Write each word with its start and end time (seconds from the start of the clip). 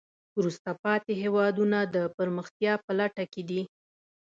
وروسته 0.37 0.69
پاتې 0.83 1.11
هېوادونه 1.23 1.79
د 1.95 1.97
پرمختیا 2.17 2.73
په 2.85 2.91
لټه 2.99 3.23
کې 3.33 3.41
دي. 3.49 3.61